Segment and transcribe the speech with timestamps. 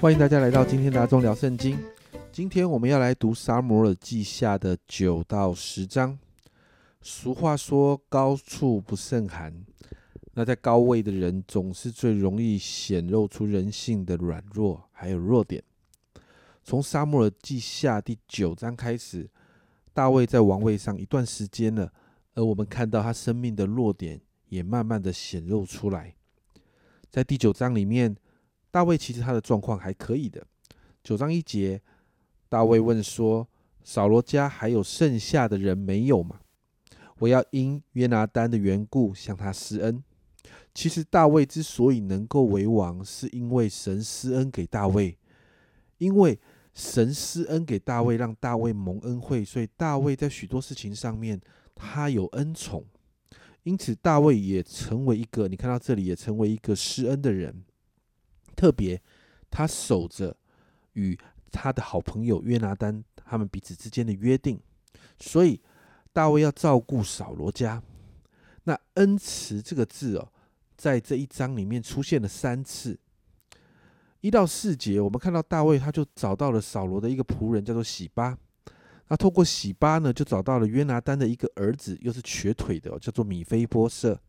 [0.00, 1.76] 欢迎大家来到今天的阿忠聊圣经。
[2.30, 6.16] 今天我们要来读撒母尔记下的九到十章。
[7.02, 9.52] 俗话说“高处不胜寒”，
[10.34, 15.60] 那在高位的人总是最容易显露出人性的软弱还有弱点。
[16.62, 19.28] 从撒母尔记下第九章开始，
[19.92, 21.92] 大卫在王位上一段时间了，
[22.34, 26.14] 而我们看到他生命的弱点也慢慢的显露出来。
[27.10, 28.16] 在第九章里面。
[28.70, 30.46] 大卫其实他的状况还可以的。
[31.02, 31.80] 九章一节，
[32.48, 33.48] 大卫问说
[33.82, 36.40] ：“扫罗家还有剩下的人没有吗？
[37.18, 40.02] 我要因约拿丹的缘故向他施恩。”
[40.74, 45.18] 其实大卫之所以能够为王，是因为神施恩给大卫，
[45.96, 46.38] 因为
[46.72, 51.40] 神施恩给大卫，让大卫蒙恩惠，所以大卫在许多事情上面
[51.74, 52.84] 他有恩宠，
[53.64, 57.64] 因此大卫也成为一个，你看到这里也成为一个施恩的人。
[58.58, 59.00] 特别，
[59.48, 60.36] 他守着
[60.94, 61.16] 与
[61.52, 64.60] 他的好朋友约拿丹他们彼此之间的约定，
[65.20, 65.60] 所以
[66.12, 67.80] 大卫要照顾扫罗家。
[68.64, 70.32] 那恩慈这个字哦，
[70.76, 72.98] 在这一章里面出现了三次，
[74.22, 78.36] 一到四节，我们看到大卫他就找到了扫罗的一个仆人，叫做喜巴。
[79.06, 84.20] 那透过喜巴呢，就找到了约拿丹的一个儿子，又是瘸腿的，叫做米菲波设。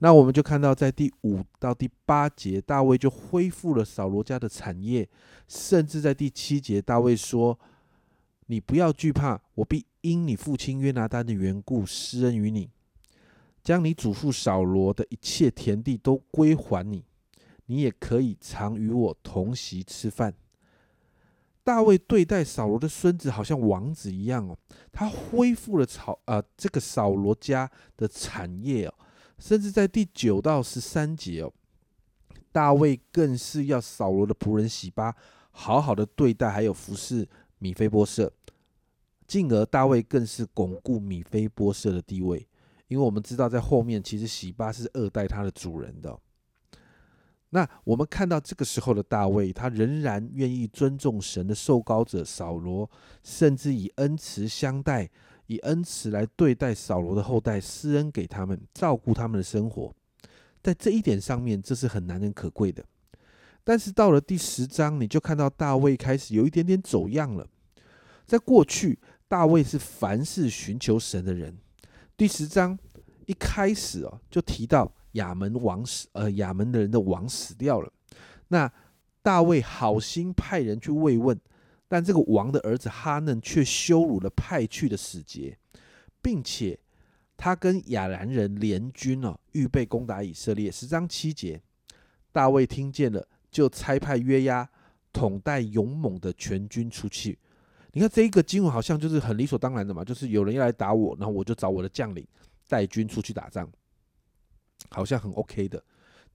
[0.00, 5.08] 那我们就看到，在第五到第八节，大卫就恢复了扫罗家的产业，
[5.48, 7.58] 甚至在第七节，大卫说
[8.46, 12.70] ：“你不要惧怕，我必因你父亲约拿丹的缘故施恩于你，
[13.64, 17.04] 将你祖父扫罗的一切田地都归还你，
[17.66, 20.32] 你也可以常与我同席吃饭。”
[21.64, 24.56] 大卫对待扫罗的孙子好像王子一样哦，
[24.92, 28.94] 他恢复了扫啊这个扫罗家的产业哦。
[29.38, 31.52] 甚至在第九到十三节哦，
[32.50, 35.14] 大卫更是要扫罗的仆人洗巴
[35.50, 37.28] 好好的对待，还有服侍
[37.58, 38.32] 米菲波设，
[39.26, 42.46] 进而大卫更是巩固米菲波设的地位。
[42.88, 46.18] 因为我们知道，在后面其实洗巴是二代他的主人的。
[47.50, 52.90] 那我们看到这个时候的大卫，他仍然愿意尊重神的受膏者扫罗，
[53.22, 55.10] 甚至以恩慈相待。
[55.48, 59.92] 以恩慈来对待扫罗的后代，施恩给他们，照顾他们的生活，
[60.62, 62.84] 在这一点上面，这是很难能可贵的。
[63.64, 67.46] 但是到了第十章，你就看到大卫开始有一点点走样了。
[68.26, 71.56] 在过去，大卫是凡事寻求神的人。
[72.14, 72.78] 第十章
[73.24, 77.90] 一开始哦，就提到亚门王死，呃，亚门的人的王死掉了。
[78.48, 78.70] 那
[79.22, 81.38] 大卫好心派人去慰问。
[81.88, 85.58] 但这个王的儿子哈嫩却羞辱了派去的使节，
[86.20, 86.78] 并且
[87.36, 90.70] 他跟亚兰人联军哦，预备攻打以色列。
[90.70, 91.62] 十章七节，
[92.30, 94.68] 大卫听见了，就差派约押
[95.12, 97.38] 统带勇猛的全军出去。
[97.92, 102.26] 你看这一个经文好像就是很理所当然的嘛，就是有人要来打我，然后我就找我的将领
[102.68, 103.66] 带军出去打仗，
[104.90, 105.82] 好像很 OK 的。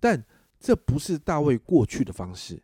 [0.00, 0.24] 但
[0.58, 2.62] 这不是大卫过去的方式。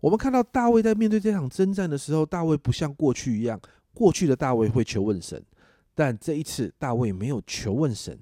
[0.00, 3.60] 我们看到大卫在面对这场征战的时候，大卫不像过去一样，
[3.92, 5.42] 过去的大卫会求问神，
[5.94, 8.18] 但这一次大卫没有求问神，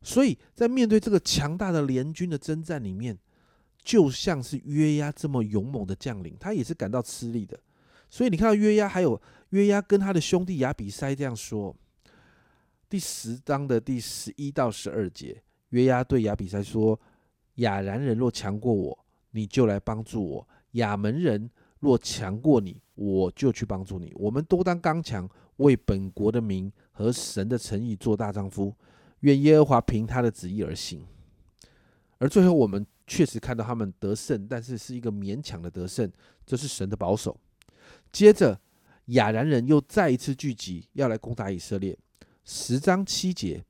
[0.00, 3.18] 所以在面对这个强大的联军的征战里面，
[3.82, 7.60] 就像是约押这么勇猛的将领，他也是感到吃力的。
[8.08, 9.20] 所以你看到约押，还有
[9.50, 11.76] 约押跟他的兄弟亚比塞这样说，
[12.88, 16.98] 第十章的第十一到十二节，约押对亚比塞说
[17.56, 18.98] ：“亚兰人若强过我，
[19.32, 24.12] 你就来帮助我。”亚门人若强过你，我就去帮助你。
[24.14, 28.74] 我们都当刚强，为本国的民和神的诚意做大丈夫。
[29.20, 31.04] 愿耶和华凭他的旨意而行。
[32.18, 36.10] 而最后，我们确实看到他们得胜，但是是一个勉强的得胜，
[36.46, 37.38] 这是神的保守。
[38.12, 38.60] 接着，
[39.06, 41.98] 亚兰人又再一次聚集，要来攻打以色列。
[42.44, 43.64] 十章七节，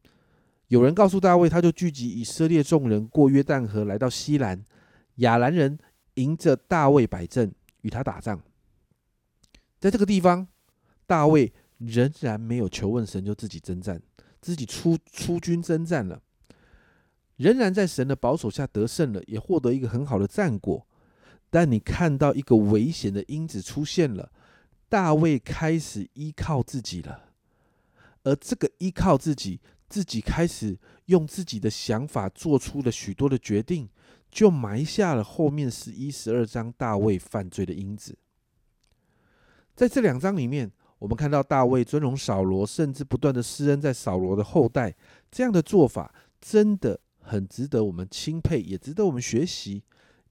[0.69, 4.63] 有人告诉大卫，他就聚集以色列众人过约旦河，来到西兰。
[5.17, 5.79] 亚兰人。
[6.21, 8.39] 迎着大卫摆阵与他打仗，
[9.79, 10.47] 在这个地方，
[11.07, 14.03] 大卫仍然没有求问神，就自己征战，
[14.41, 16.21] 自己出出军征战了，
[17.37, 20.87] 仍然在神的保守下得胜了，也获得一个很好的战果。
[21.49, 24.31] 但你看到一个危险的因子出现了，
[24.89, 27.31] 大卫开始依靠自己了，
[28.23, 33.89] 而这个依靠自己，自己开始用自己的想法做出了许多的决定。
[34.31, 38.17] 就埋下了后面十一、十二章大卫犯罪的因子。
[39.75, 44.95] 在这两章里面，我们看到大卫尊荣扫罗，甚至不断的施恩在扫罗的后代，
[45.31, 49.83] 这样的做法真的很值得我们钦佩，也值得我们学习。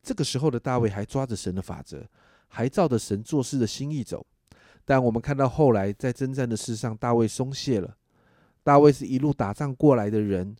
[0.01, 2.07] 这个时候的大卫还抓着神的法则，
[2.47, 4.25] 还照着神做事的心意走。
[4.85, 7.97] 但我们看到后来在征战的事上，大卫松懈了。
[8.63, 10.55] 大卫是一路打仗过来的人，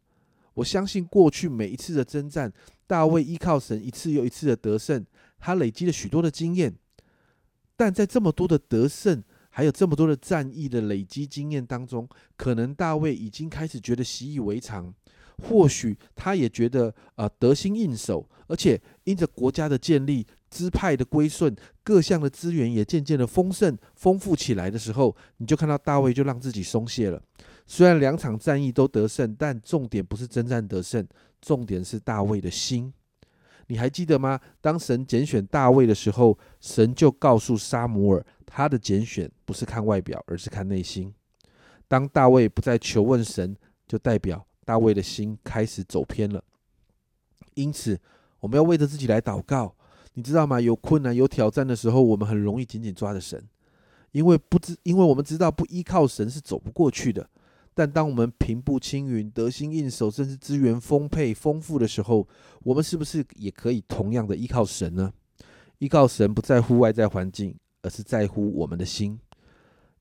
[0.56, 2.52] 我相信过去每一次的征战，
[2.90, 5.06] 大卫依靠神一次又一次的得胜，
[5.38, 6.74] 他累积了许多的经验。
[7.78, 14.92] 但在这么多的得胜，还有这么多的战役的累积经验当中，可能大卫已经开始觉得习以为常，
[15.44, 20.26] 或许他也觉得呃得心应手，而且因着国家的建立。
[20.50, 27.22] 支派的归顺，各项的资源也渐渐的丰盛、丰富起来的时候，你就看到大卫就让自己松懈了。
[27.72, 31.08] 虽然两场战役都得胜，但重点不是征战得胜，
[31.40, 32.92] 重点是大卫的心。
[33.68, 34.40] 你还记得吗？
[34.60, 41.14] 当神拣选大卫的时候，神就告诉沙姆尔，他的拣选不是看外表，而是看内心。
[41.88, 43.56] 当大卫不再求问神，
[43.88, 46.44] 就代表大卫的心开始走偏了。
[47.54, 48.00] 因此，
[48.40, 49.76] 我们要为着自己来祷告。
[50.16, 50.60] 你知道吗？
[50.60, 53.48] 有困难、有挑战的时候，我们很容易紧紧抓着神，
[54.12, 57.30] 因为不知，因为我们知道不依靠神是走不过去的。
[57.80, 62.28] 但当我们平步青云、得心应手，甚至资源丰沛、丰富的时候，
[62.62, 65.14] 我们是不是也可以同样的依靠神呢？
[65.78, 69.18] 依靠神不在乎外在环境，而是在乎我们的心。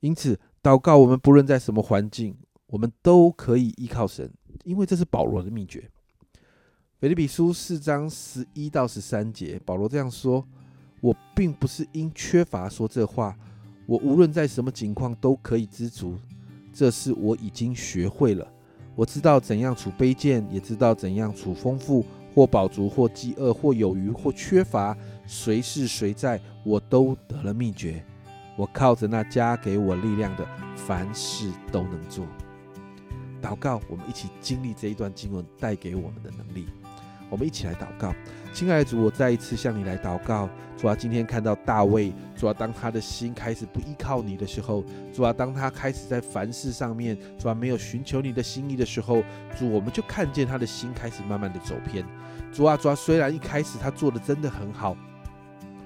[0.00, 2.36] 因此，祷告我们不论在什么环境，
[2.66, 4.28] 我们都可以依靠神，
[4.64, 5.88] 因为这是保罗的秘诀。
[6.98, 10.44] 腓立比书四章十一到十三节，保罗这样说
[11.00, 13.38] ：“我并不是因缺乏说这话，
[13.86, 16.18] 我无论在什么情况都可以知足。
[16.78, 18.46] 这是我已经学会了。
[18.94, 24.96] 我知道怎样处卑贱，也知道怎样处丰富，或饱足，或饥饿，或有余，或缺乏。
[25.26, 28.00] 谁是谁在，我都得了秘诀。
[28.56, 30.46] 我靠着那加给我力量的，
[30.76, 32.24] 凡事都能做。”
[33.42, 36.68] 祷告，我们一起经历这一段经文带给我们的能力。
[37.28, 38.14] 我们一起来祷告，
[38.58, 40.50] 亲爱的主，我再一次向你来祷告。
[40.76, 44.82] 主啊，今天看到大卫，主啊，当他的心开始不依靠你的时候，
[45.14, 49.22] 主啊，当他开始在凡事上面，主啊，没有寻求你的心意的时候，
[49.56, 52.04] 主，我们就看见他的心开始慢慢的走偏。
[52.52, 54.96] 主啊，主啊，虽然一开始他做的真的很好，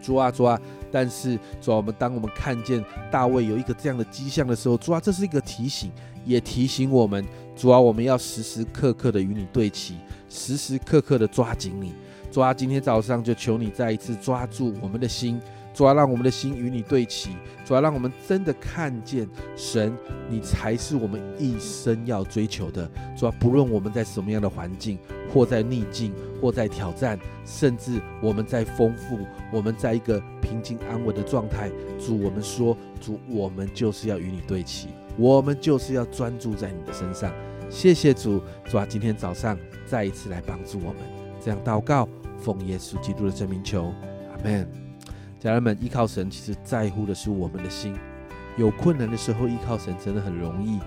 [0.01, 0.59] 主啊，主啊，
[0.91, 5.93] 但是主啊，我们当我们看见大卫有一个这样的迹象的时候，主啊，这是一个提醒，
[6.25, 7.23] 也提醒我们，
[7.55, 9.99] 主啊，我们要时时刻刻的与你对齐。
[10.35, 11.93] 时时刻刻的抓紧你，
[12.33, 12.55] 主啊！
[12.55, 15.39] 今天早上就求你再一次抓住我们的心，
[15.75, 15.93] 主啊！
[15.93, 17.81] 让我们的心与你对齐，主啊！
[17.83, 19.95] 让我们真的看见神，
[20.31, 22.91] 你才是我们一生要追求的。
[23.15, 23.35] 主啊！
[23.39, 24.99] 不论我们在什么样的环境，
[25.31, 29.19] 或在逆境，或在挑战，甚至我们在丰富，
[29.53, 31.71] 我们在一个平静安稳的状态，
[32.01, 34.89] 主，我们说，主，我们就是要与你对齐，
[35.19, 37.31] 我们就是要专注在你的身上。
[37.69, 40.97] 谢谢主，主啊，今天早上再一次来帮助我们，
[41.45, 42.09] 这样祷告，
[42.43, 43.93] 奉耶稣基督的圣名求，
[44.33, 44.69] 阿门。
[45.39, 47.97] 家人们，依靠神，其实在乎的是我们的心。
[48.57, 50.79] 有困难的时候，依靠神真的很容易；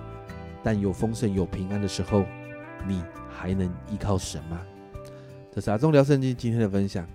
[0.63, 2.23] 但有丰盛、有平安的时候，
[2.87, 4.61] 你还能依靠神吗？
[5.51, 7.07] 这是阿忠聊圣经今天的分享，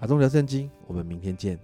[0.00, 1.58] 阿忠聊圣经，我们明天见。